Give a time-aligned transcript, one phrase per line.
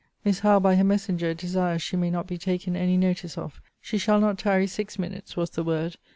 [0.25, 3.61] Miss Howe, by her messenger, desires she may not be taken any notice of.
[3.79, 5.97] She shall not tarry six minutes, was the word.